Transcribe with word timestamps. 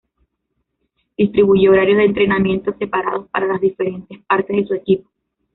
Distribuye 1.15 1.69
horarios 1.69 1.99
de 1.99 2.05
entrenamiento 2.05 2.73
separados 2.79 3.27
para 3.27 3.45
las 3.45 3.61
diferentes 3.61 4.17
partes 4.25 4.55
de 4.57 4.65
su 4.65 4.73
equipo. 4.73 5.07